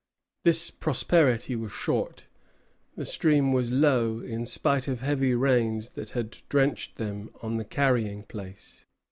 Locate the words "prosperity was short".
0.71-2.25